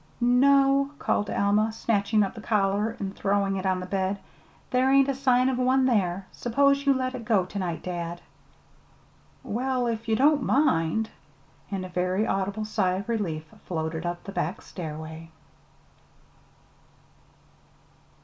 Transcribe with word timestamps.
"No," 0.19 0.89
called 0.97 1.29
Alma, 1.29 1.71
snatching 1.71 2.23
up 2.23 2.33
the 2.33 2.41
collar 2.41 2.97
and 2.99 3.15
throwing 3.15 3.57
it 3.57 3.67
on 3.67 3.79
the 3.79 3.85
bed. 3.85 4.17
"There 4.71 4.91
isn't 4.91 5.11
a 5.11 5.13
sign 5.13 5.47
of 5.47 5.59
one 5.59 5.85
there. 5.85 6.25
Suppose 6.31 6.87
you 6.87 6.93
let 6.95 7.13
it 7.13 7.23
go 7.23 7.45
to 7.45 7.59
night, 7.59 7.83
dad?" 7.83 8.19
"Well, 9.43 9.85
if 9.85 10.07
you 10.09 10.15
don't 10.15 10.41
mind!" 10.41 11.11
And 11.69 11.85
a 11.85 11.89
very 11.89 12.25
audible 12.25 12.65
sigh 12.65 12.93
of 12.93 13.09
relief 13.09 13.45
floated 13.67 14.07
up 14.07 14.23
the 14.23 14.31
back 14.31 14.63
stairway. 14.63 15.29